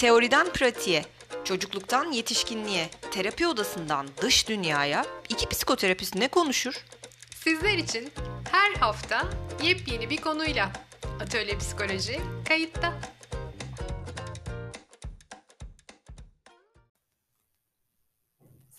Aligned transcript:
Teoriden 0.00 0.46
pratiğe, 0.52 1.02
çocukluktan 1.44 2.12
yetişkinliğe, 2.12 2.86
terapi 3.10 3.46
odasından 3.46 4.06
dış 4.22 4.48
dünyaya 4.48 5.04
iki 5.28 5.48
psikoterapist 5.48 6.16
ne 6.16 6.28
konuşur? 6.28 6.84
Sizler 7.34 7.78
için 7.78 8.10
her 8.52 8.80
hafta 8.80 9.22
yepyeni 9.62 10.10
bir 10.10 10.16
konuyla 10.16 10.70
Atölye 11.22 11.58
Psikoloji 11.58 12.20
kayıtta. 12.48 12.92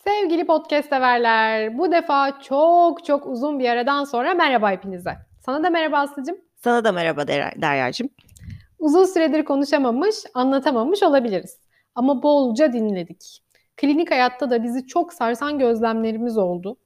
Sevgili 0.03 0.45
podcast 0.45 0.89
severler, 0.89 1.77
bu 1.77 1.91
defa 1.91 2.41
çok 2.41 3.05
çok 3.05 3.27
uzun 3.27 3.59
bir 3.59 3.69
aradan 3.69 4.03
sonra 4.03 4.33
merhaba 4.33 4.71
hepinize. 4.71 5.17
Sana 5.45 5.63
da 5.63 5.69
merhaba 5.69 5.99
Aslı'cığım. 5.99 6.37
Sana 6.55 6.83
da 6.83 6.91
merhaba 6.91 7.27
Der- 7.27 7.61
Derya'cığım. 7.61 8.09
Uzun 8.81 9.05
süredir 9.05 9.45
konuşamamış, 9.45 10.15
anlatamamış 10.33 11.03
olabiliriz. 11.03 11.59
Ama 11.95 12.23
bolca 12.23 12.73
dinledik. 12.73 13.43
Klinik 13.77 14.11
hayatta 14.11 14.49
da 14.49 14.63
bizi 14.63 14.87
çok 14.87 15.13
sarsan 15.13 15.59
gözlemlerimiz 15.59 16.37
oldu. 16.37 16.77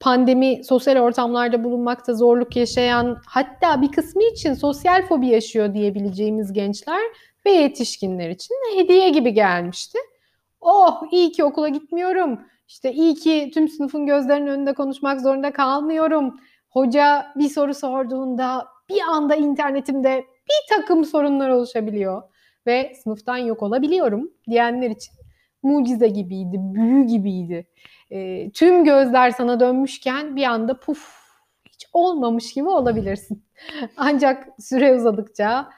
Pandemi, 0.00 0.64
sosyal 0.64 0.96
ortamlarda 0.96 1.64
bulunmakta 1.64 2.14
zorluk 2.14 2.56
yaşayan, 2.56 3.18
hatta 3.26 3.82
bir 3.82 3.92
kısmı 3.92 4.22
için 4.22 4.54
sosyal 4.54 5.06
fobi 5.06 5.26
yaşıyor 5.26 5.74
diyebileceğimiz 5.74 6.52
gençler 6.52 7.00
ve 7.46 7.50
yetişkinler 7.50 8.30
için 8.30 8.54
hediye 8.76 9.08
gibi 9.08 9.34
gelmişti. 9.34 9.98
Oh 10.60 11.02
iyi 11.12 11.32
ki 11.32 11.44
okula 11.44 11.68
gitmiyorum. 11.68 12.40
İşte 12.68 12.92
iyi 12.92 13.14
ki 13.14 13.50
tüm 13.54 13.68
sınıfın 13.68 14.06
gözlerinin 14.06 14.46
önünde 14.46 14.72
konuşmak 14.72 15.20
zorunda 15.20 15.52
kalmıyorum. 15.52 16.40
Hoca 16.70 17.26
bir 17.36 17.48
soru 17.48 17.74
sorduğunda 17.74 18.66
bir 18.88 19.00
anda 19.00 19.34
internetimde 19.34 20.24
bir 20.48 20.76
takım 20.76 21.04
sorunlar 21.04 21.48
oluşabiliyor 21.48 22.22
ve 22.66 22.92
sınıftan 23.02 23.36
yok 23.36 23.62
olabiliyorum 23.62 24.30
diyenler 24.48 24.90
için 24.90 25.14
mucize 25.62 26.08
gibiydi, 26.08 26.56
büyü 26.58 27.04
gibiydi. 27.04 27.66
E, 28.10 28.50
tüm 28.50 28.84
gözler 28.84 29.30
sana 29.30 29.60
dönmüşken 29.60 30.36
bir 30.36 30.44
anda 30.44 30.80
puf 30.80 31.26
hiç 31.64 31.86
olmamış 31.92 32.54
gibi 32.54 32.68
olabilirsin. 32.68 33.44
Ancak 33.96 34.48
süre 34.58 34.94
uzadıkça, 34.94 35.68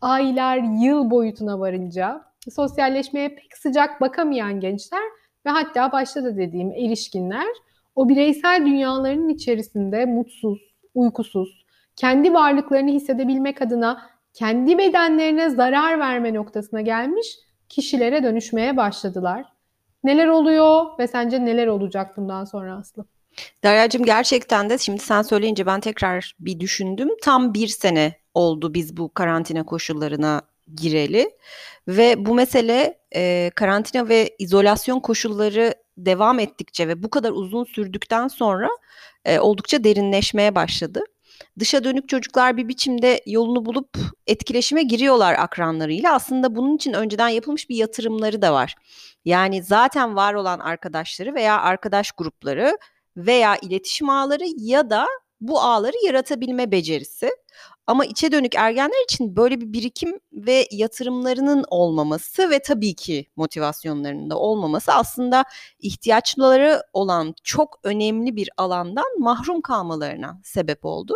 aylar, 0.00 0.58
yıl 0.82 1.10
boyutuna 1.10 1.60
varınca 1.60 2.24
sosyalleşmeye 2.50 3.28
pek 3.28 3.56
sıcak 3.56 4.00
bakamayan 4.00 4.60
gençler 4.60 5.02
ve 5.46 5.50
hatta 5.50 5.92
başta 5.92 6.24
da 6.24 6.36
dediğim 6.36 6.72
erişkinler 6.72 7.48
o 7.96 8.08
bireysel 8.08 8.66
dünyalarının 8.66 9.28
içerisinde 9.28 10.06
mutsuz, 10.06 10.74
uykusuz, 10.94 11.64
kendi 11.96 12.34
varlıklarını 12.34 12.90
hissedebilmek 12.90 13.62
adına 13.62 14.10
kendi 14.34 14.78
bedenlerine 14.78 15.50
zarar 15.50 15.98
verme 15.98 16.34
noktasına 16.34 16.80
gelmiş 16.80 17.26
kişilere 17.68 18.22
dönüşmeye 18.22 18.76
başladılar. 18.76 19.44
Neler 20.04 20.26
oluyor 20.26 20.84
ve 20.98 21.06
sence 21.06 21.44
neler 21.44 21.66
olacak 21.66 22.16
bundan 22.16 22.44
sonra 22.44 22.76
Aslı? 22.76 23.04
Derya'cığım 23.64 24.04
gerçekten 24.04 24.70
de 24.70 24.78
şimdi 24.78 25.00
sen 25.00 25.22
söyleyince 25.22 25.66
ben 25.66 25.80
tekrar 25.80 26.34
bir 26.40 26.60
düşündüm. 26.60 27.08
Tam 27.22 27.54
bir 27.54 27.68
sene 27.68 28.14
oldu 28.34 28.74
biz 28.74 28.96
bu 28.96 29.14
karantina 29.14 29.64
koşullarına 29.64 30.42
gireli 30.76 31.30
ve 31.88 32.26
bu 32.26 32.34
mesele 32.34 32.98
e, 33.14 33.50
karantina 33.54 34.08
ve 34.08 34.36
izolasyon 34.38 35.00
koşulları 35.00 35.74
devam 35.96 36.38
ettikçe 36.38 36.88
ve 36.88 37.02
bu 37.02 37.10
kadar 37.10 37.30
uzun 37.30 37.64
sürdükten 37.64 38.28
sonra 38.28 38.68
e, 39.24 39.38
oldukça 39.38 39.84
derinleşmeye 39.84 40.54
başladı. 40.54 41.00
Dışa 41.58 41.84
dönük 41.84 42.08
çocuklar 42.08 42.56
bir 42.56 42.68
biçimde 42.68 43.20
yolunu 43.26 43.66
bulup 43.66 43.98
etkileşime 44.26 44.82
giriyorlar 44.82 45.34
akranlarıyla. 45.34 46.14
Aslında 46.14 46.56
bunun 46.56 46.76
için 46.76 46.92
önceden 46.92 47.28
yapılmış 47.28 47.68
bir 47.68 47.76
yatırımları 47.76 48.42
da 48.42 48.52
var. 48.52 48.74
Yani 49.24 49.62
zaten 49.62 50.16
var 50.16 50.34
olan 50.34 50.58
arkadaşları 50.58 51.34
veya 51.34 51.60
arkadaş 51.60 52.12
grupları 52.12 52.78
veya 53.16 53.56
iletişim 53.56 54.08
ağları 54.08 54.44
ya 54.56 54.90
da 54.90 55.06
bu 55.40 55.60
ağları 55.60 55.96
yaratabilme 56.06 56.70
becerisi. 56.72 57.30
Ama 57.86 58.04
içe 58.04 58.32
dönük 58.32 58.54
ergenler 58.54 59.04
için 59.04 59.36
böyle 59.36 59.60
bir 59.60 59.72
birikim 59.72 60.20
ve 60.32 60.66
yatırımlarının 60.70 61.64
olmaması 61.68 62.50
ve 62.50 62.58
tabii 62.58 62.94
ki 62.94 63.26
motivasyonlarının 63.36 64.30
da 64.30 64.38
olmaması 64.38 64.92
aslında 64.92 65.44
ihtiyaçları 65.78 66.82
olan 66.92 67.34
çok 67.44 67.80
önemli 67.84 68.36
bir 68.36 68.50
alandan 68.56 69.18
mahrum 69.18 69.60
kalmalarına 69.60 70.40
sebep 70.44 70.84
oldu. 70.84 71.14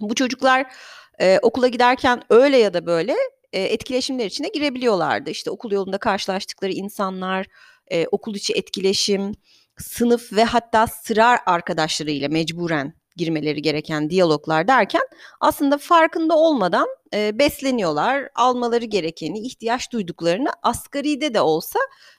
Bu 0.00 0.14
çocuklar 0.14 0.72
e, 1.20 1.38
okula 1.42 1.68
giderken 1.68 2.22
öyle 2.30 2.56
ya 2.56 2.74
da 2.74 2.86
böyle 2.86 3.16
e, 3.52 3.62
etkileşimler 3.62 4.26
içine 4.26 4.48
girebiliyorlardı. 4.48 5.30
İşte 5.30 5.50
okul 5.50 5.72
yolunda 5.72 5.98
karşılaştıkları 5.98 6.72
insanlar, 6.72 7.46
e, 7.90 8.06
okul 8.06 8.34
içi 8.34 8.52
etkileşim, 8.52 9.32
sınıf 9.78 10.32
ve 10.32 10.44
hatta 10.44 10.86
sıra 10.86 11.38
arkadaşlarıyla 11.46 12.28
mecburen 12.28 12.94
girmeleri 13.16 13.62
gereken 13.62 14.10
diyaloglar 14.10 14.68
derken 14.68 15.02
aslında 15.40 15.78
farkında 15.78 16.36
olmadan 16.36 16.88
e, 17.14 17.38
besleniyorlar. 17.38 18.28
Almaları 18.34 18.84
gerekeni, 18.84 19.40
ihtiyaç 19.40 19.92
duyduklarını 19.92 20.50
asgaride 20.62 21.34
de 21.34 21.40
olsa 21.40 21.78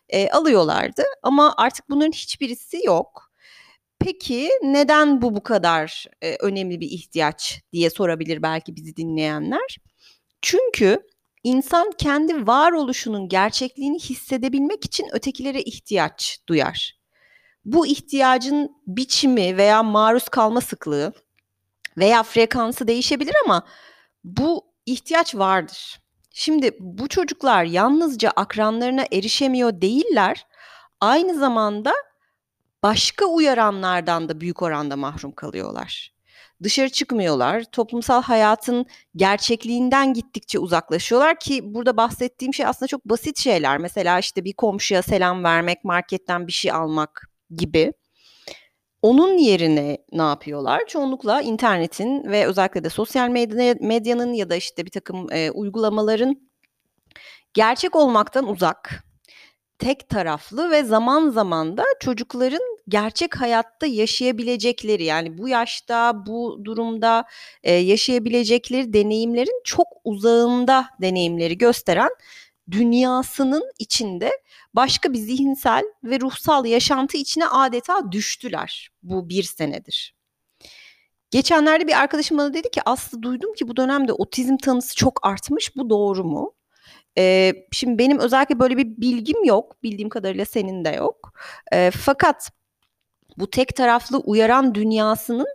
e, 0.09 0.29
alıyorlardı. 0.29 1.03
Ama 1.23 1.53
artık 1.57 1.89
bunların 1.89 2.11
hiçbirisi 2.11 2.85
yok. 2.85 3.30
Peki 4.03 4.49
neden 4.63 5.21
bu 5.21 5.35
bu 5.35 5.43
kadar 5.43 6.05
e, 6.21 6.35
önemli 6.35 6.79
bir 6.79 6.91
ihtiyaç 6.91 7.61
diye 7.73 7.89
sorabilir 7.89 8.41
belki 8.41 8.75
bizi 8.75 8.95
dinleyenler. 8.95 9.77
Çünkü 10.41 11.01
insan 11.43 11.91
kendi 11.97 12.47
varoluşunun 12.47 13.29
gerçekliğini 13.29 13.99
hissedebilmek 13.99 14.85
için 14.85 15.07
ötekilere 15.11 15.61
ihtiyaç 15.61 16.39
duyar. 16.49 17.01
Bu 17.65 17.87
ihtiyacın 17.87 18.75
biçimi 18.87 19.57
veya 19.57 19.83
maruz 19.83 20.29
kalma 20.29 20.61
sıklığı 20.61 21.13
veya 21.97 22.23
frekansı 22.23 22.87
değişebilir 22.87 23.35
ama 23.45 23.67
bu 24.23 24.65
ihtiyaç 24.85 25.35
vardır. 25.35 25.99
Şimdi 26.33 26.75
bu 26.79 27.07
çocuklar 27.07 27.63
yalnızca 27.63 28.29
akranlarına 28.29 29.05
erişemiyor 29.11 29.81
değiller. 29.81 30.45
Aynı 31.01 31.39
zamanda 31.39 31.93
başka 32.83 33.25
uyaranlardan 33.25 34.29
da 34.29 34.41
büyük 34.41 34.61
oranda 34.61 34.95
mahrum 34.95 35.31
kalıyorlar. 35.31 36.11
Dışarı 36.63 36.89
çıkmıyorlar. 36.89 37.63
Toplumsal 37.63 38.21
hayatın 38.21 38.85
gerçekliğinden 39.15 40.13
gittikçe 40.13 40.59
uzaklaşıyorlar 40.59 41.39
ki 41.39 41.73
burada 41.73 41.97
bahsettiğim 41.97 42.53
şey 42.53 42.65
aslında 42.65 42.87
çok 42.87 43.05
basit 43.05 43.39
şeyler. 43.39 43.77
Mesela 43.77 44.19
işte 44.19 44.43
bir 44.43 44.53
komşuya 44.53 45.01
selam 45.01 45.43
vermek, 45.43 45.83
marketten 45.83 46.47
bir 46.47 46.51
şey 46.51 46.71
almak 46.71 47.29
gibi. 47.55 47.93
Onun 49.01 49.37
yerine 49.37 49.97
ne 50.11 50.21
yapıyorlar? 50.21 50.87
Çoğunlukla 50.87 51.41
internetin 51.41 52.31
ve 52.31 52.47
özellikle 52.47 52.83
de 52.83 52.89
sosyal 52.89 53.29
medyanın 53.81 54.33
ya 54.33 54.49
da 54.49 54.55
işte 54.55 54.85
bir 54.85 54.91
takım 54.91 55.31
e, 55.31 55.51
uygulamaların 55.51 56.49
gerçek 57.53 57.95
olmaktan 57.95 58.47
uzak, 58.47 59.03
tek 59.81 60.09
taraflı 60.09 60.71
ve 60.71 60.83
zaman 60.83 61.29
zaman 61.29 61.77
da 61.77 61.83
çocukların 61.99 62.61
gerçek 62.87 63.41
hayatta 63.41 63.85
yaşayabilecekleri 63.85 65.03
yani 65.03 65.37
bu 65.37 65.47
yaşta 65.47 66.25
bu 66.25 66.61
durumda 66.63 67.25
e, 67.63 67.73
yaşayabilecekleri 67.73 68.93
deneyimlerin 68.93 69.61
çok 69.63 69.87
uzağında 70.03 70.85
deneyimleri 71.01 71.57
gösteren 71.57 72.09
dünyasının 72.71 73.63
içinde 73.79 74.31
başka 74.73 75.13
bir 75.13 75.17
zihinsel 75.17 75.83
ve 76.03 76.19
ruhsal 76.19 76.65
yaşantı 76.65 77.17
içine 77.17 77.47
adeta 77.47 78.11
düştüler 78.11 78.89
bu 79.03 79.29
bir 79.29 79.43
senedir. 79.43 80.15
Geçenlerde 81.31 81.87
bir 81.87 82.01
arkadaşım 82.01 82.37
bana 82.37 82.53
dedi 82.53 82.71
ki 82.71 82.81
Aslı 82.85 83.21
duydum 83.21 83.53
ki 83.53 83.67
bu 83.67 83.77
dönemde 83.77 84.13
otizm 84.13 84.57
tanısı 84.57 84.95
çok 84.95 85.27
artmış 85.27 85.75
bu 85.75 85.89
doğru 85.89 86.23
mu? 86.23 86.53
Ee, 87.17 87.53
şimdi 87.71 87.97
benim 87.97 88.19
özellikle 88.19 88.59
böyle 88.59 88.77
bir 88.77 88.85
bilgim 88.85 89.43
yok. 89.43 89.83
Bildiğim 89.83 90.09
kadarıyla 90.09 90.45
senin 90.45 90.85
de 90.85 90.89
yok. 90.89 91.33
Ee, 91.73 91.91
fakat 91.91 92.51
bu 93.37 93.49
tek 93.49 93.75
taraflı 93.75 94.17
uyaran 94.17 94.75
dünyasının 94.75 95.47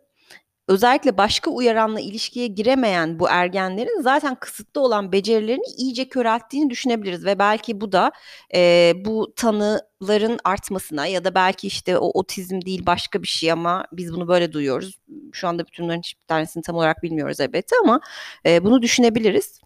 özellikle 0.68 1.18
başka 1.18 1.50
uyaranla 1.50 2.00
ilişkiye 2.00 2.46
giremeyen 2.46 3.18
bu 3.18 3.28
ergenlerin 3.28 4.02
zaten 4.02 4.34
kısıtlı 4.34 4.80
olan 4.80 5.12
becerilerini 5.12 5.66
iyice 5.78 6.08
körelttiğini 6.08 6.70
düşünebiliriz 6.70 7.24
ve 7.24 7.38
belki 7.38 7.80
bu 7.80 7.92
da 7.92 8.12
e, 8.54 8.92
bu 9.04 9.32
tanıların 9.36 10.38
artmasına 10.44 11.06
ya 11.06 11.24
da 11.24 11.34
belki 11.34 11.66
işte 11.66 11.98
o 11.98 12.10
otizm 12.20 12.60
değil 12.60 12.86
başka 12.86 13.22
bir 13.22 13.28
şey 13.28 13.52
ama 13.52 13.84
biz 13.92 14.12
bunu 14.12 14.28
böyle 14.28 14.52
duyuyoruz. 14.52 14.98
Şu 15.32 15.48
anda 15.48 15.66
bütün 15.66 15.84
bunların 15.84 15.98
hiçbir 16.02 16.26
tanesini 16.26 16.62
tam 16.62 16.76
olarak 16.76 17.02
bilmiyoruz 17.02 17.40
elbette 17.40 17.76
ama 17.84 18.00
e, 18.46 18.64
bunu 18.64 18.82
düşünebiliriz. 18.82 19.60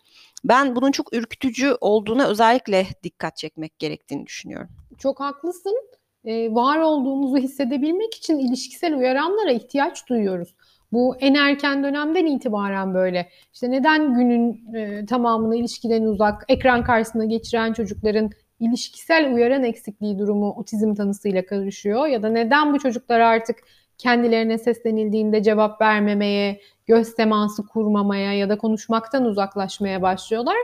Ben 0.45 0.77
bunun 0.77 0.93
çok 0.93 1.15
ürkütücü 1.15 1.77
olduğuna 1.81 2.27
özellikle 2.27 2.87
dikkat 3.03 3.37
çekmek 3.37 3.79
gerektiğini 3.79 4.27
düşünüyorum. 4.27 4.69
Çok 4.99 5.21
haklısın. 5.21 5.77
Ee, 6.25 6.55
var 6.55 6.79
olduğumuzu 6.79 7.37
hissedebilmek 7.37 8.15
için 8.15 8.39
ilişkisel 8.39 8.97
uyaranlara 8.97 9.51
ihtiyaç 9.51 10.09
duyuyoruz. 10.09 10.55
Bu 10.93 11.17
en 11.21 11.35
erken 11.35 11.85
dönemden 11.85 12.27
itibaren 12.27 12.95
böyle. 12.95 13.29
İşte 13.53 13.71
neden 13.71 14.15
günün 14.15 14.75
e, 14.75 15.07
tamamını 15.07 15.57
ilişkiden 15.57 16.03
uzak, 16.03 16.45
ekran 16.49 16.85
karşısında 16.85 17.25
geçiren 17.25 17.73
çocukların 17.73 18.31
ilişkisel 18.61 19.35
uyaran 19.35 19.65
eksikliği 19.65 20.19
durumu 20.19 20.51
otizm 20.51 20.95
tanısıyla 20.95 21.47
karışıyor 21.47 22.07
ya 22.07 22.23
da 22.23 22.29
neden 22.29 22.75
bu 22.75 22.79
çocuklar 22.79 23.21
artık 23.21 23.57
kendilerine 24.01 24.59
seslenildiğinde 24.59 25.43
cevap 25.43 25.81
vermemeye, 25.81 26.61
göz 26.87 27.15
teması 27.15 27.67
kurmamaya 27.67 28.33
ya 28.33 28.49
da 28.49 28.59
konuşmaktan 28.59 29.25
uzaklaşmaya 29.25 30.03
başlıyorlar. 30.03 30.57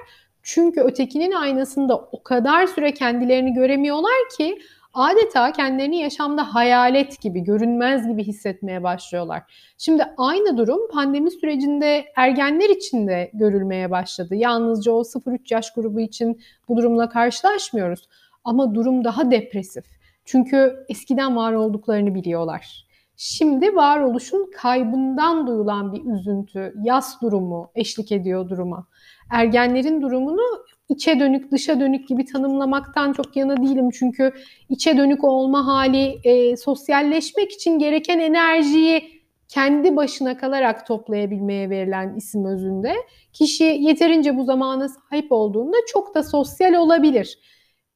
Çünkü 0.43 0.81
ötekinin 0.81 1.33
aynasında 1.33 1.97
o 1.97 2.23
kadar 2.23 2.67
süre 2.67 2.95
kendilerini 2.95 3.55
göremiyorlar 3.55 4.17
ki 4.39 4.59
adeta 4.95 5.53
kendilerini 5.53 5.97
yaşamda 5.97 6.55
hayalet 6.55 7.21
gibi, 7.21 7.41
görünmez 7.41 8.09
gibi 8.09 8.25
hissetmeye 8.25 8.83
başlıyorlar. 8.83 9.43
Şimdi 9.79 10.05
aynı 10.17 10.59
durum 10.59 10.91
pandemi 10.91 11.31
sürecinde 11.31 12.05
ergenler 12.17 12.69
için 12.69 13.09
de 13.09 13.31
görülmeye 13.35 13.91
başladı. 13.91 14.35
Yalnızca 14.35 14.93
o 14.93 15.01
0-3 15.01 15.39
yaş 15.51 15.73
grubu 15.75 16.01
için 16.01 16.41
bu 16.69 16.77
durumla 16.77 17.09
karşılaşmıyoruz. 17.09 18.09
Ama 18.45 18.75
durum 18.75 19.05
daha 19.05 19.31
depresif. 19.31 19.85
Çünkü 20.25 20.85
eskiden 20.89 21.37
var 21.37 21.53
olduklarını 21.53 22.15
biliyorlar. 22.15 22.86
Şimdi 23.17 23.77
varoluşun 23.77 24.51
kaybından 24.57 25.47
duyulan 25.47 25.93
bir 25.93 26.05
üzüntü, 26.05 26.75
yas 26.83 27.23
durumu 27.23 27.71
eşlik 27.75 28.13
ediyor 28.13 28.49
duruma. 28.49 28.87
Ergenlerin 29.31 30.03
durumunu 30.03 30.65
içe 30.89 31.21
dönük, 31.21 31.53
dışa 31.53 31.81
dönük 31.81 32.09
gibi 32.09 32.25
tanımlamaktan 32.25 33.13
çok 33.13 33.37
yana 33.37 33.57
değilim. 33.57 33.91
Çünkü 33.91 34.33
içe 34.69 34.99
dönük 34.99 35.25
olma 35.25 35.67
hali 35.67 36.21
e, 36.25 36.57
sosyalleşmek 36.57 37.53
için 37.53 37.79
gereken 37.79 38.19
enerjiyi 38.19 39.23
kendi 39.49 39.97
başına 39.97 40.37
kalarak 40.37 40.87
toplayabilmeye 40.87 41.71
verilen 41.71 42.15
isim 42.17 42.45
özünde. 42.45 42.95
Kişi 43.33 43.65
yeterince 43.65 44.37
bu 44.37 44.45
zamana 44.45 44.89
sahip 44.89 45.33
olduğunda 45.33 45.77
çok 45.87 46.15
da 46.15 46.23
sosyal 46.23 46.75
olabilir. 46.75 47.39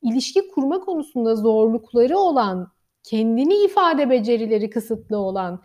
İlişki 0.03 0.49
kurma 0.49 0.81
konusunda 0.81 1.37
zorlukları 1.37 2.19
olan, 2.19 2.73
kendini 3.03 3.55
ifade 3.55 4.11
becerileri 4.11 4.71
kısıtlı 4.71 5.19
olan, 5.19 5.63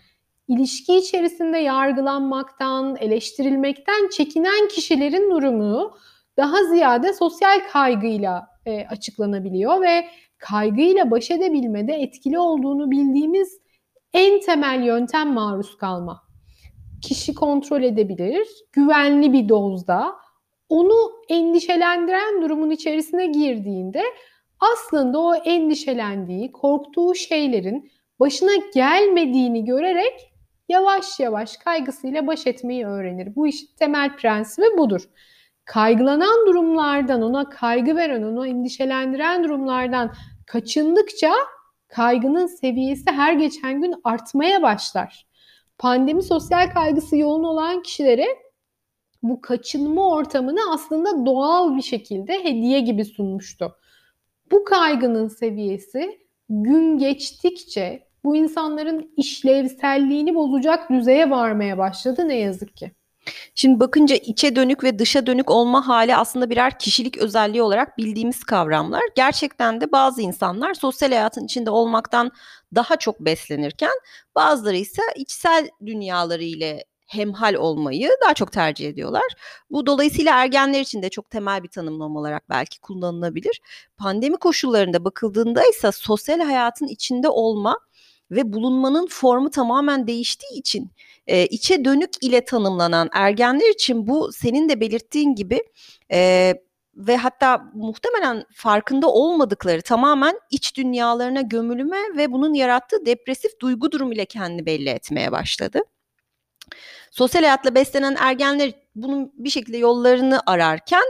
ilişki 0.47 0.95
içerisinde 0.95 1.57
yargılanmaktan, 1.57 2.95
eleştirilmekten 2.95 4.09
çekinen 4.09 4.67
kişilerin 4.67 5.31
durumu 5.31 5.97
daha 6.37 6.63
ziyade 6.63 7.13
sosyal 7.13 7.59
kaygıyla 7.71 8.47
e, 8.65 8.87
açıklanabiliyor 8.87 9.81
ve 9.81 10.05
kaygıyla 10.37 11.11
baş 11.11 11.31
edebilmede 11.31 11.93
etkili 11.93 12.39
olduğunu 12.39 12.91
bildiğimiz 12.91 13.59
en 14.13 14.39
temel 14.39 14.83
yöntem 14.83 15.33
maruz 15.33 15.77
kalma. 15.77 16.21
Kişi 17.01 17.33
kontrol 17.33 17.83
edebilir, 17.83 18.47
güvenli 18.71 19.33
bir 19.33 19.49
dozda 19.49 20.15
onu 20.69 21.11
endişelendiren 21.29 22.41
durumun 22.41 22.69
içerisine 22.69 23.27
girdiğinde 23.27 24.03
aslında 24.59 25.19
o 25.19 25.35
endişelendiği, 25.35 26.51
korktuğu 26.51 27.15
şeylerin 27.15 27.91
başına 28.19 28.55
gelmediğini 28.73 29.65
görerek 29.65 30.33
yavaş 30.69 31.19
yavaş 31.19 31.57
kaygısıyla 31.57 32.27
baş 32.27 32.47
etmeyi 32.47 32.85
öğrenir. 32.85 33.35
Bu 33.35 33.47
işin 33.47 33.67
temel 33.79 34.15
prensibi 34.15 34.77
budur 34.77 35.09
kaygılanan 35.65 36.47
durumlardan, 36.47 37.21
ona 37.21 37.49
kaygı 37.49 37.95
veren, 37.95 38.23
onu 38.23 38.47
endişelendiren 38.47 39.43
durumlardan 39.43 40.13
kaçındıkça 40.47 41.33
kaygının 41.87 42.47
seviyesi 42.47 43.11
her 43.11 43.33
geçen 43.33 43.81
gün 43.81 43.95
artmaya 44.03 44.61
başlar. 44.61 45.27
Pandemi 45.77 46.23
sosyal 46.23 46.69
kaygısı 46.69 47.17
yoğun 47.17 47.43
olan 47.43 47.81
kişilere 47.81 48.25
bu 49.23 49.41
kaçınma 49.41 50.09
ortamını 50.09 50.59
aslında 50.73 51.25
doğal 51.25 51.77
bir 51.77 51.81
şekilde 51.81 52.43
hediye 52.43 52.79
gibi 52.79 53.05
sunmuştu. 53.05 53.75
Bu 54.51 54.63
kaygının 54.63 55.27
seviyesi 55.27 56.19
gün 56.49 56.97
geçtikçe 56.97 58.07
bu 58.23 58.35
insanların 58.35 59.13
işlevselliğini 59.17 60.35
bozacak 60.35 60.89
düzeye 60.89 61.29
varmaya 61.29 61.77
başladı 61.77 62.27
ne 62.27 62.35
yazık 62.35 62.75
ki. 62.77 62.91
Şimdi 63.55 63.79
bakınca 63.79 64.15
içe 64.15 64.55
dönük 64.55 64.83
ve 64.83 64.99
dışa 64.99 65.25
dönük 65.25 65.51
olma 65.51 65.87
hali 65.87 66.15
aslında 66.15 66.49
birer 66.49 66.79
kişilik 66.79 67.17
özelliği 67.17 67.61
olarak 67.61 67.97
bildiğimiz 67.97 68.43
kavramlar. 68.43 69.01
Gerçekten 69.15 69.81
de 69.81 69.91
bazı 69.91 70.21
insanlar 70.21 70.73
sosyal 70.73 71.09
hayatın 71.09 71.45
içinde 71.45 71.69
olmaktan 71.69 72.31
daha 72.75 72.95
çok 72.95 73.19
beslenirken 73.19 73.93
bazıları 74.35 74.75
ise 74.75 75.01
içsel 75.15 75.69
dünyaları 75.85 76.43
ile 76.43 76.85
hemhal 77.05 77.53
olmayı 77.53 78.09
daha 78.23 78.33
çok 78.33 78.51
tercih 78.51 78.89
ediyorlar. 78.89 79.35
Bu 79.69 79.85
dolayısıyla 79.85 80.43
ergenler 80.43 80.81
için 80.81 81.01
de 81.01 81.09
çok 81.09 81.29
temel 81.29 81.63
bir 81.63 81.69
tanımlama 81.69 82.19
olarak 82.19 82.49
belki 82.49 82.81
kullanılabilir. 82.81 83.61
Pandemi 83.97 84.37
koşullarında 84.37 85.05
bakıldığında 85.05 85.63
ise 85.69 85.91
sosyal 85.91 86.39
hayatın 86.39 86.87
içinde 86.87 87.29
olma 87.29 87.79
ve 88.31 88.53
bulunmanın 88.53 89.07
formu 89.07 89.51
tamamen 89.51 90.07
değiştiği 90.07 90.59
için 90.59 90.91
e, 91.27 91.45
içe 91.45 91.85
dönük 91.85 92.11
ile 92.21 92.45
tanımlanan 92.45 93.09
ergenler 93.13 93.69
için 93.69 94.07
bu 94.07 94.31
senin 94.31 94.69
de 94.69 94.79
belirttiğin 94.79 95.35
gibi 95.35 95.63
e, 96.11 96.53
ve 96.95 97.17
hatta 97.17 97.71
muhtemelen 97.73 98.45
farkında 98.53 99.07
olmadıkları 99.07 99.81
tamamen 99.81 100.39
iç 100.51 100.77
dünyalarına 100.77 101.41
gömülme 101.41 101.97
ve 102.17 102.31
bunun 102.31 102.53
yarattığı 102.53 103.05
depresif 103.05 103.59
duygu 103.59 103.91
durumu 103.91 104.13
ile 104.13 104.25
kendini 104.25 104.65
belli 104.65 104.89
etmeye 104.89 105.31
başladı. 105.31 105.79
Sosyal 107.11 107.41
hayatla 107.41 107.75
beslenen 107.75 108.15
ergenler 108.19 108.71
bunun 108.95 109.31
bir 109.35 109.49
şekilde 109.49 109.77
yollarını 109.77 110.41
ararken 110.45 111.03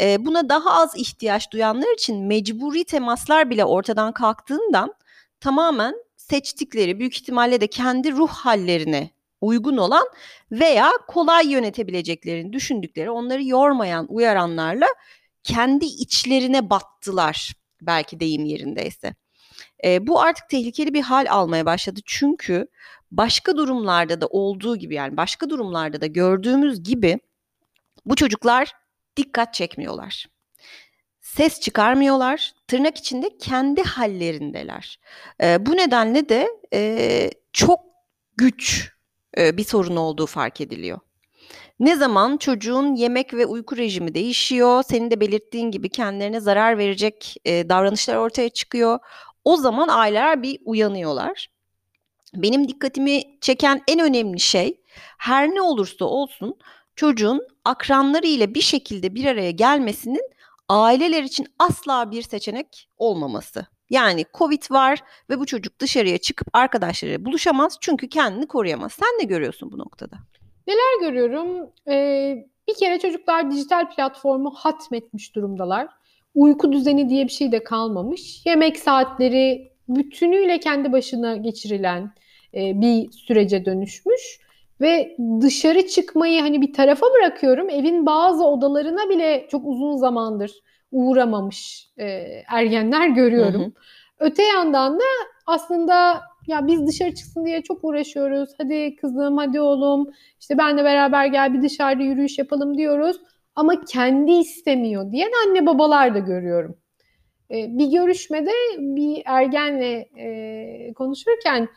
e, 0.00 0.26
buna 0.26 0.48
daha 0.48 0.72
az 0.82 0.96
ihtiyaç 0.96 1.50
duyanlar 1.50 1.94
için 1.94 2.26
mecburi 2.26 2.84
temaslar 2.84 3.50
bile 3.50 3.64
ortadan 3.64 4.12
kalktığından 4.12 4.94
tamamen 5.40 5.94
seçtikleri 6.16 6.98
büyük 6.98 7.16
ihtimalle 7.16 7.60
de 7.60 7.66
kendi 7.66 8.12
ruh 8.12 8.30
hallerine 8.30 9.10
uygun 9.40 9.76
olan 9.76 10.08
veya 10.52 10.90
kolay 11.08 11.52
yönetebileceklerini 11.52 12.52
düşündükleri 12.52 13.10
onları 13.10 13.44
yormayan 13.44 14.06
uyaranlarla 14.08 14.86
kendi 15.42 15.84
içlerine 15.84 16.70
battılar 16.70 17.52
belki 17.82 18.20
deyim 18.20 18.44
yerindeyse. 18.44 19.14
E, 19.84 20.06
bu 20.06 20.20
artık 20.20 20.48
tehlikeli 20.48 20.94
bir 20.94 21.02
hal 21.02 21.26
almaya 21.30 21.66
başladı 21.66 22.00
çünkü 22.06 22.66
başka 23.16 23.56
durumlarda 23.56 24.20
da 24.20 24.26
olduğu 24.26 24.76
gibi 24.76 24.94
yani 24.94 25.16
başka 25.16 25.50
durumlarda 25.50 26.00
da 26.00 26.06
gördüğümüz 26.06 26.82
gibi 26.82 27.18
bu 28.06 28.16
çocuklar 28.16 28.72
dikkat 29.16 29.54
çekmiyorlar 29.54 30.26
ses 31.34 31.60
çıkarmıyorlar. 31.60 32.52
Tırnak 32.68 32.96
içinde 32.96 33.30
kendi 33.38 33.82
hallerindeler. 33.82 34.98
E, 35.42 35.66
bu 35.66 35.76
nedenle 35.76 36.28
de 36.28 36.48
e, 36.74 37.30
çok 37.52 37.80
güç 38.36 38.92
e, 39.38 39.56
bir 39.56 39.64
sorun 39.64 39.96
olduğu 39.96 40.26
fark 40.26 40.60
ediliyor. 40.60 40.98
Ne 41.80 41.96
zaman 41.96 42.36
çocuğun 42.36 42.94
yemek 42.94 43.34
ve 43.34 43.46
uyku 43.46 43.76
rejimi 43.76 44.14
değişiyor, 44.14 44.82
senin 44.82 45.10
de 45.10 45.20
belirttiğin 45.20 45.70
gibi 45.70 45.88
kendilerine 45.88 46.40
zarar 46.40 46.78
verecek 46.78 47.36
e, 47.44 47.68
davranışlar 47.68 48.16
ortaya 48.16 48.48
çıkıyor. 48.48 48.98
O 49.44 49.56
zaman 49.56 49.88
aileler 49.88 50.42
bir 50.42 50.58
uyanıyorlar. 50.64 51.48
Benim 52.34 52.68
dikkatimi 52.68 53.22
çeken 53.40 53.82
en 53.88 54.00
önemli 54.00 54.40
şey 54.40 54.80
her 55.18 55.48
ne 55.48 55.62
olursa 55.62 56.04
olsun 56.04 56.58
çocuğun 56.96 57.46
akranları 57.64 58.26
ile 58.26 58.54
bir 58.54 58.60
şekilde 58.60 59.14
bir 59.14 59.24
araya 59.24 59.50
gelmesinin 59.50 60.30
aileler 60.68 61.22
için 61.22 61.46
asla 61.58 62.10
bir 62.10 62.22
seçenek 62.22 62.88
olmaması. 62.98 63.66
Yani 63.90 64.24
Covid 64.34 64.62
var 64.70 65.02
ve 65.30 65.40
bu 65.40 65.46
çocuk 65.46 65.78
dışarıya 65.78 66.18
çıkıp 66.18 66.48
arkadaşlarıyla 66.52 67.24
buluşamaz 67.24 67.78
çünkü 67.80 68.08
kendini 68.08 68.46
koruyamaz. 68.46 68.92
Sen 68.92 69.18
ne 69.18 69.24
görüyorsun 69.24 69.72
bu 69.72 69.78
noktada? 69.78 70.16
Neler 70.66 71.00
görüyorum? 71.00 71.70
Ee, 71.88 72.46
bir 72.68 72.74
kere 72.74 72.98
çocuklar 72.98 73.50
dijital 73.50 73.90
platformu 73.90 74.54
hatmetmiş 74.54 75.34
durumdalar. 75.34 75.88
Uyku 76.34 76.72
düzeni 76.72 77.08
diye 77.08 77.24
bir 77.24 77.32
şey 77.32 77.52
de 77.52 77.64
kalmamış. 77.64 78.46
Yemek 78.46 78.78
saatleri 78.78 79.72
bütünüyle 79.88 80.60
kendi 80.60 80.92
başına 80.92 81.36
geçirilen 81.36 82.14
e, 82.56 82.80
bir 82.80 83.12
sürece 83.12 83.64
dönüşmüş. 83.64 84.38
Ve 84.80 85.16
dışarı 85.40 85.86
çıkmayı 85.86 86.40
hani 86.40 86.60
bir 86.60 86.72
tarafa 86.72 87.06
bırakıyorum. 87.06 87.70
Evin 87.70 88.06
bazı 88.06 88.44
odalarına 88.44 89.08
bile 89.08 89.46
çok 89.50 89.66
uzun 89.66 89.96
zamandır 89.96 90.52
uğramamış 90.92 91.88
e, 91.98 92.06
ergenler 92.48 93.08
görüyorum. 93.08 93.62
Hı 93.62 93.66
hı. 93.66 93.72
Öte 94.18 94.42
yandan 94.42 94.98
da 94.98 95.04
aslında 95.46 96.20
ya 96.46 96.66
biz 96.66 96.86
dışarı 96.86 97.14
çıksın 97.14 97.46
diye 97.46 97.62
çok 97.62 97.84
uğraşıyoruz. 97.84 98.50
Hadi 98.58 98.96
kızım, 98.96 99.36
hadi 99.36 99.60
oğlum, 99.60 100.10
işte 100.40 100.58
benle 100.58 100.84
beraber 100.84 101.26
gel 101.26 101.54
bir 101.54 101.62
dışarıda 101.62 102.02
yürüyüş 102.02 102.38
yapalım 102.38 102.78
diyoruz. 102.78 103.16
Ama 103.56 103.84
kendi 103.84 104.32
istemiyor 104.32 105.12
diyen 105.12 105.30
anne 105.46 105.66
babalar 105.66 106.14
da 106.14 106.18
görüyorum. 106.18 106.76
Ee, 107.50 107.78
bir 107.78 107.86
görüşmede 107.86 108.50
bir 108.78 109.22
ergenle 109.26 110.08
e, 110.18 110.92
konuşurken 110.92 111.68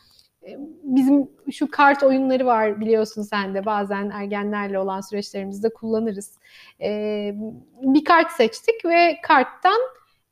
bizim 0.83 1.31
şu 1.51 1.71
kart 1.71 2.03
oyunları 2.03 2.45
var 2.45 2.81
biliyorsun 2.81 3.21
sen 3.21 3.55
de 3.55 3.65
bazen 3.65 4.09
ergenlerle 4.09 4.79
olan 4.79 5.01
süreçlerimizde 5.01 5.69
kullanırız. 5.69 6.37
Ee, 6.81 7.35
bir 7.81 8.05
kart 8.05 8.31
seçtik 8.31 8.85
ve 8.85 9.17
karttan 9.23 9.79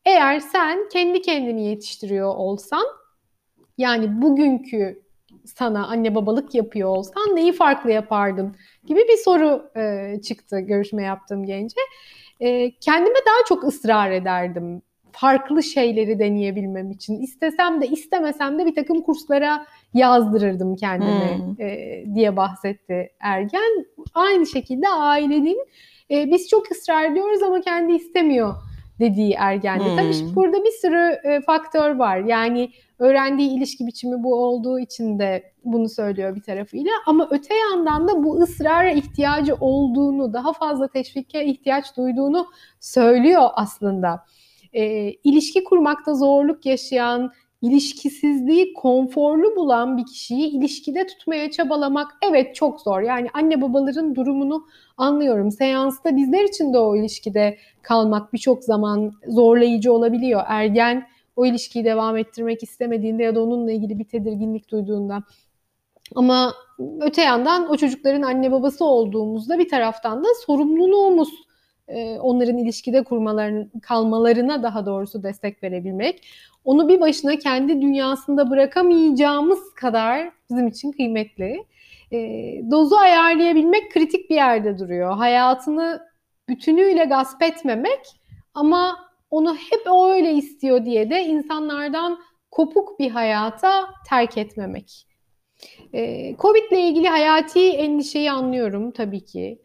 eğer 0.06 0.40
sen 0.40 0.90
kendi 0.90 1.22
kendini 1.22 1.66
yetiştiriyor 1.66 2.36
olsan 2.36 2.86
yani 3.78 4.22
bugünkü 4.22 5.06
sana 5.46 5.88
anne 5.88 6.16
babalık 6.16 6.56
yapıyor 6.56 6.90
olsan 6.90 7.36
neyi 7.36 7.54
farklı 7.54 7.92
yapardın 7.92 8.56
gibi 8.88 9.00
bir 9.00 9.18
soru 9.18 9.72
e, 9.76 10.16
çıktı 10.22 10.60
görüşme 10.60 11.04
yaptığım 11.04 11.46
gence. 11.46 11.76
E, 12.40 12.72
kendime 12.72 13.20
daha 13.28 13.46
çok 13.48 13.64
ısrar 13.64 14.12
ederdim 14.12 14.82
farklı 15.16 15.64
şeyleri 15.64 16.20
deneyebilmem 16.20 16.92
için. 16.92 17.22
İstesem 17.22 17.82
de 17.82 17.88
istemesem 17.88 18.60
de 18.60 18.66
bir 18.66 18.76
takım 18.76 19.02
kurslara 19.02 19.66
yazdırırdım 19.94 20.76
kendimi 20.76 21.38
hmm. 21.38 21.66
e, 21.66 22.04
diye 22.16 22.38
bahsetti 22.38 23.10
Ergen. 23.20 23.86
Aynı 24.14 24.46
şekilde 24.46 24.88
ailenin 24.90 25.68
e, 26.12 26.32
biz 26.32 26.50
çok 26.50 26.72
ısrar 26.72 27.12
ediyoruz 27.12 27.44
ama 27.44 27.62
kendi 27.62 27.94
istemiyor 27.94 28.56
dediği 29.00 29.34
ergendi. 29.34 29.86
Hmm. 29.86 29.96
Tabii 29.96 30.36
burada 30.36 30.64
bir 30.64 30.72
sürü 30.72 31.20
e, 31.24 31.42
faktör 31.42 31.96
var. 31.96 32.18
Yani 32.18 32.72
öğrendiği 33.00 33.58
ilişki 33.58 33.88
biçimi 33.88 34.24
bu 34.24 34.36
olduğu 34.36 34.80
için 34.80 35.20
de 35.20 35.44
bunu 35.64 35.90
söylüyor 35.90 36.36
bir 36.36 36.42
tarafıyla. 36.42 36.92
Ama 37.06 37.28
öte 37.32 37.56
yandan 37.56 38.08
da 38.08 38.24
bu 38.24 38.38
ısrara 38.38 38.92
ihtiyacı 38.92 39.56
olduğunu, 39.56 40.34
daha 40.34 40.54
fazla 40.54 40.88
teşvike 40.88 41.46
ihtiyaç 41.46 41.98
duyduğunu 41.98 42.48
söylüyor 42.80 43.50
aslında. 43.56 44.26
E, 44.76 45.12
ilişki 45.24 45.64
kurmakta 45.64 46.14
zorluk 46.14 46.66
yaşayan, 46.66 47.32
ilişkisizliği 47.62 48.74
konforlu 48.74 49.56
bulan 49.56 49.98
bir 49.98 50.06
kişiyi 50.06 50.48
ilişkide 50.48 51.08
tutmaya 51.08 51.52
çabalamak 51.52 52.12
evet 52.32 52.56
çok 52.56 52.82
zor. 52.82 53.02
Yani 53.02 53.28
anne 53.34 53.62
babaların 53.62 54.16
durumunu 54.16 54.66
anlıyorum. 54.98 55.52
Seansta 55.52 56.16
bizler 56.16 56.44
için 56.44 56.74
de 56.74 56.80
o 56.80 56.96
ilişkide 56.96 57.58
kalmak 57.82 58.34
birçok 58.34 58.64
zaman 58.64 59.12
zorlayıcı 59.28 59.94
olabiliyor. 59.94 60.42
Ergen 60.48 61.08
o 61.36 61.46
ilişkiyi 61.46 61.86
devam 61.86 62.18
ettirmek 62.18 62.64
istemediğinde 62.64 63.24
ya 63.24 63.36
da 63.36 63.44
onunla 63.44 63.72
ilgili 63.72 64.00
bir 64.00 64.06
tedirginlik 64.06 64.72
duyduğunda. 64.72 65.24
Ama 66.16 66.54
öte 67.02 67.22
yandan 67.22 67.70
o 67.70 67.78
çocukların 67.78 68.22
anne 68.22 68.52
babası 68.52 68.86
olduğumuzda 68.86 69.60
bir 69.60 69.70
taraftan 69.70 70.24
da 70.24 70.28
sorumluluğumuz 70.46 71.30
e, 71.88 72.20
onların 72.20 72.58
ilişkide 72.58 73.04
kurmalarını, 73.04 73.68
kalmalarına 73.82 74.64
daha 74.64 74.86
doğrusu 74.86 75.24
destek 75.24 75.64
verebilmek. 75.64 76.28
Onu 76.66 76.88
bir 76.90 77.00
başına 77.00 77.36
kendi 77.36 77.82
dünyasında 77.82 78.50
bırakamayacağımız 78.50 79.74
kadar 79.74 80.32
bizim 80.50 80.68
için 80.68 80.92
kıymetli. 80.92 81.66
E, 82.12 82.18
dozu 82.72 82.96
ayarlayabilmek 82.96 83.92
kritik 83.92 84.30
bir 84.30 84.36
yerde 84.36 84.80
duruyor. 84.80 85.18
Hayatını 85.18 86.02
bütünüyle 86.50 87.06
gasp 87.06 87.44
etmemek 87.44 88.00
ama 88.54 88.98
onu 89.32 89.56
hep 89.56 89.82
o 89.92 90.10
öyle 90.10 90.34
istiyor 90.34 90.86
diye 90.86 91.10
de 91.10 91.24
insanlardan 91.24 92.20
kopuk 92.52 93.00
bir 93.00 93.10
hayata 93.10 93.88
terk 94.10 94.38
etmemek. 94.38 95.08
Ee, 95.94 96.36
Covid 96.40 96.72
ile 96.72 96.82
ilgili 96.82 97.08
hayati 97.08 97.70
endişeyi 97.70 98.32
anlıyorum 98.32 98.92
tabii 98.92 99.26
ki. 99.26 99.62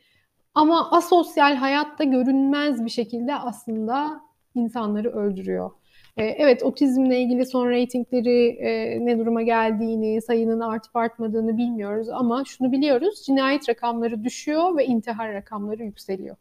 Ama 0.54 0.90
asosyal 0.90 1.56
hayatta 1.56 2.04
görünmez 2.04 2.84
bir 2.84 2.90
şekilde 2.90 3.34
aslında 3.34 4.20
insanları 4.54 5.10
öldürüyor. 5.10 5.70
Ee, 6.16 6.24
evet 6.24 6.62
otizmle 6.62 7.20
ilgili 7.20 7.46
son 7.46 7.68
reytingleri 7.68 8.48
e, 8.48 8.98
ne 9.06 9.18
duruma 9.18 9.42
geldiğini, 9.42 10.22
sayının 10.22 10.60
artıp 10.60 10.96
artmadığını 10.96 11.56
bilmiyoruz 11.56 12.08
ama 12.08 12.44
şunu 12.44 12.72
biliyoruz 12.72 13.22
cinayet 13.26 13.68
rakamları 13.68 14.24
düşüyor 14.24 14.76
ve 14.76 14.86
intihar 14.86 15.32
rakamları 15.32 15.84
yükseliyor. 15.84 16.36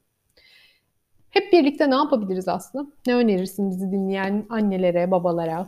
Hep 1.30 1.54
birlikte 1.54 1.90
ne 1.90 1.96
yapabiliriz 1.96 2.48
aslında? 2.48 2.92
Ne 3.08 3.16
önerirsin 3.16 3.70
bizi 3.70 3.92
dinleyen 3.92 4.46
annelere, 4.50 5.12
babalara? 5.12 5.68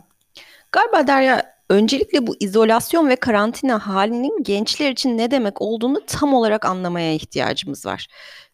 Galiba 0.72 1.06
Derya 1.06 1.54
öncelikle 1.72 2.26
bu 2.26 2.36
izolasyon 2.40 3.08
ve 3.08 3.16
karantina 3.16 3.86
halinin 3.86 4.42
gençler 4.42 4.90
için 4.90 5.18
ne 5.18 5.30
demek 5.30 5.62
olduğunu 5.62 6.06
tam 6.06 6.34
olarak 6.34 6.64
anlamaya 6.64 7.12
ihtiyacımız 7.12 7.86
var. 7.86 8.06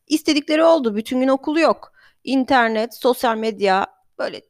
İstedikleri 0.07 0.65
oldu, 0.65 0.97
bütün 0.97 1.21
gün 1.21 1.29
okul 1.29 1.59
yok. 1.59 1.93
İnternet, 2.25 2.95
sosyal 2.95 3.37
medya 3.37 3.87
böyle 4.19 4.41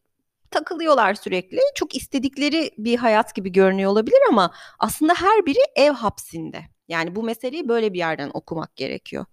takılıyorlar 0.50 1.14
sürekli. 1.14 1.58
Çok 1.74 1.96
istedikleri 1.96 2.70
bir 2.78 2.98
hayat 2.98 3.34
gibi 3.34 3.52
görünüyor 3.52 3.90
olabilir 3.90 4.18
ama 4.30 4.50
aslında 4.78 5.14
her 5.14 5.46
biri 5.46 5.60
ev 5.76 5.92
hapsinde. 5.92 6.62
Yani 6.88 7.16
bu 7.16 7.22
meseleyi 7.22 7.68
böyle 7.68 7.92
bir 7.92 7.98
yerden 7.98 8.30
okumak 8.34 8.76
gerekiyor. 8.76 9.24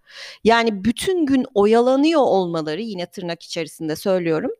Yani 0.43 0.83
bütün 0.83 1.25
gün 1.25 1.45
oyalanıyor 1.53 2.21
olmaları 2.21 2.81
yine 2.81 3.05
tırnak 3.05 3.43
içerisinde 3.43 3.95
söylüyorum. 3.95 4.51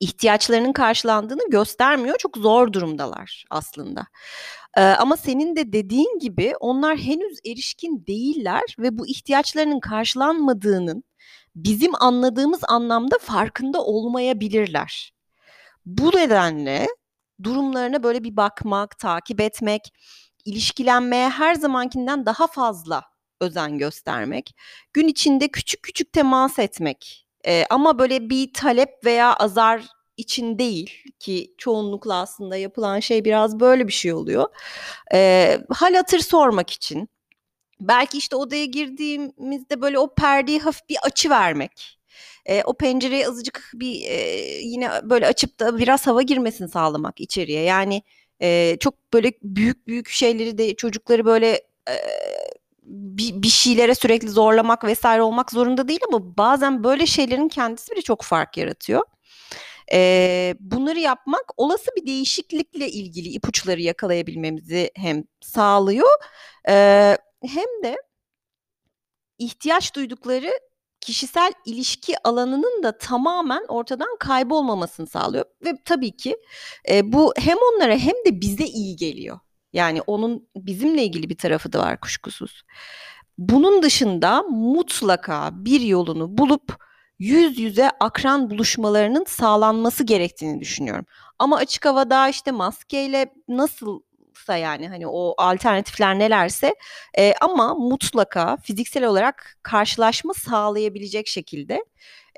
İhtiyaçlarının 0.00 0.72
karşılandığını 0.72 1.50
göstermiyor. 1.50 2.18
Çok 2.18 2.36
zor 2.36 2.72
durumdalar 2.72 3.44
aslında. 3.50 4.06
Ama 4.76 5.16
senin 5.16 5.56
de 5.56 5.72
dediğin 5.72 6.18
gibi 6.18 6.54
onlar 6.60 6.98
henüz 6.98 7.38
erişkin 7.46 8.06
değiller 8.06 8.76
ve 8.78 8.98
bu 8.98 9.06
ihtiyaçlarının 9.06 9.80
karşılanmadığının 9.80 11.04
bizim 11.56 12.02
anladığımız 12.02 12.60
anlamda 12.68 13.18
farkında 13.20 13.84
olmayabilirler. 13.84 15.12
Bu 15.86 16.16
nedenle 16.16 16.86
durumlarına 17.42 18.02
böyle 18.02 18.24
bir 18.24 18.36
bakmak, 18.36 18.98
takip 18.98 19.40
etmek, 19.40 19.92
ilişkilenmeye 20.44 21.28
her 21.28 21.54
zamankinden 21.54 22.26
daha 22.26 22.46
fazla 22.46 23.02
özen 23.40 23.78
göstermek, 23.78 24.54
gün 24.92 25.08
içinde 25.08 25.48
küçük 25.48 25.82
küçük 25.82 26.12
temas 26.12 26.58
etmek 26.58 27.27
e, 27.46 27.64
ama 27.70 27.98
böyle 27.98 28.30
bir 28.30 28.52
talep 28.52 29.04
veya 29.04 29.34
azar 29.34 29.86
için 30.16 30.58
değil 30.58 31.04
ki 31.18 31.54
çoğunlukla 31.58 32.14
aslında 32.20 32.56
yapılan 32.56 33.00
şey 33.00 33.24
biraz 33.24 33.60
böyle 33.60 33.88
bir 33.88 33.92
şey 33.92 34.12
oluyor. 34.12 34.46
E, 35.14 35.58
hal 35.70 35.94
hatır 35.94 36.18
sormak 36.18 36.70
için 36.70 37.08
belki 37.80 38.18
işte 38.18 38.36
odaya 38.36 38.64
girdiğimizde 38.64 39.80
böyle 39.82 39.98
o 39.98 40.14
perdeyi 40.14 40.60
hafif 40.60 40.88
bir 40.88 40.96
açı 41.02 41.30
vermek. 41.30 41.98
E, 42.46 42.62
o 42.64 42.74
pencereyi 42.74 43.28
azıcık 43.28 43.70
bir 43.74 44.02
e, 44.08 44.16
yine 44.62 44.90
böyle 45.04 45.26
açıp 45.26 45.60
da 45.60 45.78
biraz 45.78 46.06
hava 46.06 46.22
girmesini 46.22 46.68
sağlamak 46.68 47.20
içeriye. 47.20 47.62
Yani 47.62 48.02
e, 48.42 48.76
çok 48.80 49.12
böyle 49.12 49.32
büyük 49.42 49.86
büyük 49.86 50.08
şeyleri 50.08 50.58
de 50.58 50.74
çocukları 50.76 51.24
böyle 51.24 51.62
bir, 52.88 53.42
bir 53.42 53.48
şeylere 53.48 53.94
sürekli 53.94 54.28
zorlamak 54.28 54.84
vesaire 54.84 55.22
olmak 55.22 55.52
zorunda 55.52 55.88
değil 55.88 56.00
ama 56.08 56.36
bazen 56.36 56.84
böyle 56.84 57.06
şeylerin 57.06 57.48
kendisi 57.48 57.92
bile 57.92 58.02
çok 58.02 58.22
fark 58.22 58.56
yaratıyor. 58.56 59.02
E, 59.92 60.54
bunları 60.60 60.98
yapmak 60.98 61.44
olası 61.56 61.90
bir 61.96 62.06
değişiklikle 62.06 62.90
ilgili 62.90 63.28
ipuçları 63.28 63.80
yakalayabilmemizi 63.80 64.90
hem 64.94 65.24
sağlıyor 65.40 66.08
e, 66.68 66.74
hem 67.46 67.82
de 67.84 67.96
ihtiyaç 69.38 69.94
duydukları 69.94 70.50
kişisel 71.00 71.52
ilişki 71.66 72.28
alanının 72.28 72.82
da 72.82 72.98
tamamen 72.98 73.64
ortadan 73.68 74.16
kaybolmamasını 74.20 75.06
sağlıyor 75.06 75.44
ve 75.64 75.72
tabii 75.84 76.16
ki 76.16 76.36
e, 76.90 77.12
bu 77.12 77.32
hem 77.36 77.56
onlara 77.56 77.96
hem 77.96 78.14
de 78.26 78.40
bize 78.40 78.64
iyi 78.64 78.96
geliyor. 78.96 79.38
Yani 79.78 80.02
onun 80.06 80.48
bizimle 80.56 81.04
ilgili 81.04 81.30
bir 81.30 81.36
tarafı 81.36 81.72
da 81.72 81.78
var 81.78 82.00
kuşkusuz. 82.00 82.62
Bunun 83.38 83.82
dışında 83.82 84.42
mutlaka 84.42 85.50
bir 85.52 85.80
yolunu 85.80 86.38
bulup 86.38 86.76
yüz 87.18 87.58
yüze 87.58 87.90
akran 88.00 88.50
buluşmalarının 88.50 89.24
sağlanması 89.28 90.04
gerektiğini 90.04 90.60
düşünüyorum. 90.60 91.06
Ama 91.38 91.56
açık 91.56 91.86
havada 91.86 92.28
işte 92.28 92.50
maskeyle 92.50 93.34
nasıl 93.48 94.00
yoksa 94.48 94.56
yani 94.56 94.88
hani 94.88 95.06
o 95.06 95.34
alternatifler 95.38 96.18
nelerse 96.18 96.74
e, 97.18 97.34
ama 97.40 97.74
mutlaka 97.74 98.56
fiziksel 98.56 99.04
olarak 99.04 99.58
karşılaşma 99.62 100.34
sağlayabilecek 100.34 101.28
şekilde 101.28 101.84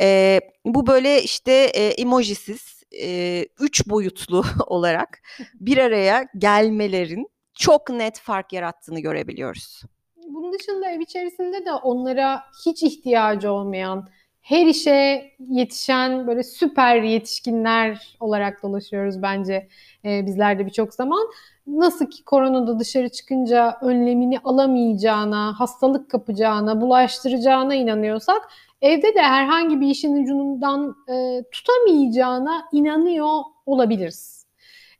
e, 0.01 0.41
bu 0.65 0.87
böyle 0.87 1.23
işte 1.23 1.53
e, 1.53 1.87
emojisiz 1.89 2.80
e, 3.03 3.45
üç 3.61 3.89
boyutlu 3.89 4.45
olarak 4.67 5.19
bir 5.55 5.79
araya 5.79 6.27
gelmelerin 6.39 7.31
çok 7.55 7.91
net 7.91 8.21
fark 8.21 8.53
yarattığını 8.53 9.01
görebiliyoruz. 9.01 9.83
Bunun 10.29 10.53
dışında 10.53 10.91
ev 10.91 11.01
içerisinde 11.01 11.65
de 11.65 11.73
onlara 11.73 12.43
hiç 12.67 12.83
ihtiyacı 12.83 13.53
olmayan 13.53 14.09
her 14.43 14.67
işe 14.67 15.31
yetişen 15.49 16.27
böyle 16.27 16.43
süper 16.43 17.03
yetişkinler 17.03 18.17
olarak 18.21 18.63
dolaşıyoruz 18.63 19.23
bence 19.23 19.69
e, 20.05 20.27
bizler 20.27 20.59
de 20.59 20.67
birçok 20.67 20.95
zaman. 20.95 21.29
Nasıl 21.67 22.07
ki 22.07 22.25
koronada 22.25 22.79
dışarı 22.79 23.09
çıkınca 23.09 23.79
önlemini 23.83 24.39
alamayacağına, 24.45 25.61
hastalık 25.61 26.11
kapacağına, 26.11 26.81
bulaştıracağına 26.81 27.75
inanıyorsak 27.75 28.49
evde 28.83 29.15
de 29.15 29.23
herhangi 29.23 29.81
bir 29.81 29.87
işin 29.87 30.23
ucundan 30.23 30.97
e, 31.09 31.45
tutamayacağına 31.53 32.69
inanıyor 32.73 33.39
olabiliriz. 33.67 34.47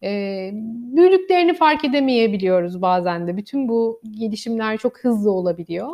E, 0.03 0.51
büyüdüklerini 0.97 1.55
fark 1.55 1.85
edemeyebiliyoruz 1.85 2.83
bazen 2.83 3.27
de. 3.27 3.37
Bütün 3.37 3.69
bu 3.69 4.01
gelişimler 4.11 4.77
çok 4.77 4.99
hızlı 4.99 5.31
olabiliyor. 5.31 5.91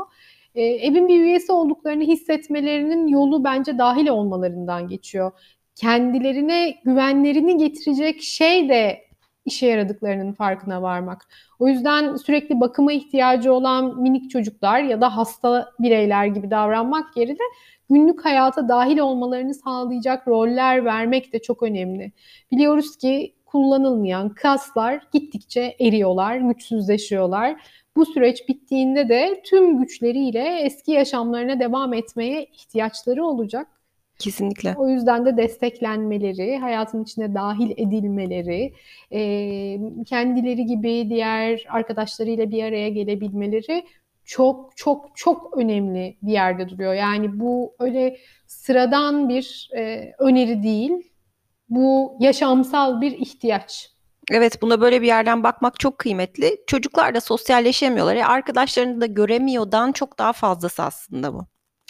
E, 0.54 0.64
evin 0.64 1.08
bir 1.08 1.20
üyesi 1.20 1.52
olduklarını 1.52 2.04
hissetmelerinin 2.04 3.06
yolu 3.06 3.44
bence 3.44 3.78
dahil 3.78 4.08
olmalarından 4.08 4.88
geçiyor. 4.88 5.32
Kendilerine 5.74 6.74
güvenlerini 6.84 7.56
getirecek 7.56 8.22
şey 8.22 8.68
de 8.68 9.06
işe 9.44 9.66
yaradıklarının 9.66 10.32
farkına 10.32 10.82
varmak. 10.82 11.28
O 11.58 11.68
yüzden 11.68 12.16
sürekli 12.16 12.60
bakıma 12.60 12.92
ihtiyacı 12.92 13.52
olan 13.52 14.00
minik 14.00 14.30
çocuklar 14.30 14.80
ya 14.80 15.00
da 15.00 15.16
hasta 15.16 15.72
bireyler 15.80 16.26
gibi 16.26 16.50
davranmak 16.50 17.16
yerine 17.16 17.46
günlük 17.90 18.24
hayata 18.24 18.68
dahil 18.68 18.98
olmalarını 18.98 19.54
sağlayacak 19.54 20.28
roller 20.28 20.84
vermek 20.84 21.32
de 21.32 21.38
çok 21.38 21.62
önemli. 21.62 22.12
Biliyoruz 22.52 22.96
ki 22.96 23.34
kullanılmayan 23.46 24.28
kaslar 24.28 25.02
gittikçe 25.12 25.76
eriyorlar, 25.80 26.36
güçsüzleşiyorlar. 26.36 27.56
Bu 27.96 28.06
süreç 28.06 28.48
bittiğinde 28.48 29.08
de 29.08 29.42
tüm 29.44 29.78
güçleriyle 29.78 30.60
eski 30.60 30.92
yaşamlarına 30.92 31.60
devam 31.60 31.94
etmeye 31.94 32.44
ihtiyaçları 32.44 33.24
olacak. 33.24 33.68
Kesinlikle. 34.18 34.74
O 34.78 34.88
yüzden 34.88 35.26
de 35.26 35.36
desteklenmeleri, 35.36 36.58
hayatın 36.58 37.02
içine 37.02 37.34
dahil 37.34 37.70
edilmeleri, 37.70 38.72
e, 39.12 39.22
kendileri 40.06 40.66
gibi 40.66 41.06
diğer 41.10 41.64
arkadaşlarıyla 41.68 42.50
bir 42.50 42.62
araya 42.62 42.88
gelebilmeleri 42.88 43.84
çok 44.26 44.76
çok 44.76 45.16
çok 45.16 45.56
önemli 45.56 46.18
bir 46.23 46.33
yerde 46.33 46.68
duruyor. 46.68 46.95
Yani 46.95 47.40
bu 47.40 47.76
öyle 47.78 48.18
sıradan 48.47 49.28
bir 49.28 49.71
e, 49.76 50.12
öneri 50.18 50.62
değil, 50.62 51.12
bu 51.68 52.16
yaşamsal 52.21 53.00
bir 53.00 53.12
ihtiyaç. 53.12 53.90
Evet 54.30 54.62
buna 54.62 54.80
böyle 54.80 55.02
bir 55.02 55.06
yerden 55.06 55.42
bakmak 55.42 55.80
çok 55.80 55.99
kıymetli. 55.99 56.56
Çocuklar 56.66 57.14
da 57.14 57.21
sosyalleşemiyorlar. 57.21 58.16
E, 58.16 58.25
arkadaşlarını 58.25 59.00
da 59.00 59.06
göremiyordan 59.06 59.92
çok 59.92 60.18
daha 60.18 60.33
fazlası 60.33 60.83
aslında 60.83 61.35
bu. 61.35 61.47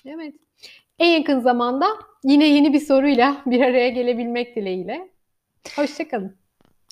Evet. 0.06 0.34
En 0.98 1.08
yakın 1.08 1.40
zamanda 1.40 1.86
yine 2.24 2.48
yeni 2.48 2.72
bir 2.72 2.80
soruyla 2.80 3.36
bir 3.46 3.60
araya 3.60 3.88
gelebilmek 3.88 4.56
dileğiyle. 4.56 5.10
Hoşçakalın. 5.76 6.45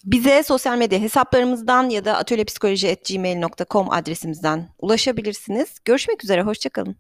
Bize 0.05 0.43
sosyal 0.43 0.79
medya 0.79 0.99
hesaplarımızdan 1.01 1.89
ya 1.91 2.05
da 2.05 2.17
atölyepsikoloji.gmail.com 2.17 3.91
adresimizden 3.91 4.69
ulaşabilirsiniz. 4.79 5.79
Görüşmek 5.85 6.25
üzere, 6.25 6.43
hoşçakalın. 6.43 6.97